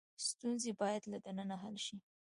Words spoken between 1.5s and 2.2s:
حل شي.